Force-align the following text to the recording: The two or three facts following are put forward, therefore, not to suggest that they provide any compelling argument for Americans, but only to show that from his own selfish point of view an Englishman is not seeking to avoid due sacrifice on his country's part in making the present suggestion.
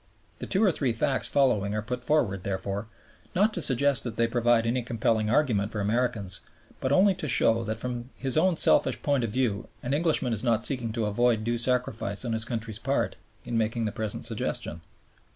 The 0.39 0.47
two 0.47 0.63
or 0.63 0.71
three 0.71 0.93
facts 0.93 1.27
following 1.27 1.75
are 1.75 1.83
put 1.83 2.03
forward, 2.03 2.41
therefore, 2.41 2.87
not 3.35 3.53
to 3.53 3.61
suggest 3.61 4.03
that 4.03 4.17
they 4.17 4.25
provide 4.25 4.65
any 4.65 4.81
compelling 4.81 5.29
argument 5.29 5.71
for 5.71 5.79
Americans, 5.79 6.41
but 6.79 6.91
only 6.91 7.13
to 7.13 7.29
show 7.29 7.63
that 7.65 7.79
from 7.79 8.09
his 8.15 8.35
own 8.35 8.57
selfish 8.57 8.99
point 9.03 9.23
of 9.23 9.29
view 9.31 9.67
an 9.83 9.93
Englishman 9.93 10.33
is 10.33 10.41
not 10.43 10.65
seeking 10.65 10.91
to 10.93 11.05
avoid 11.05 11.43
due 11.43 11.59
sacrifice 11.59 12.25
on 12.25 12.33
his 12.33 12.45
country's 12.45 12.79
part 12.79 13.15
in 13.45 13.59
making 13.59 13.85
the 13.85 13.91
present 13.91 14.25
suggestion. 14.25 14.81